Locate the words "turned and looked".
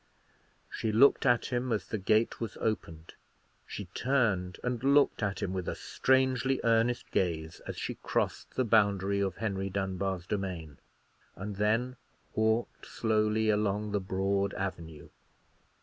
3.93-5.21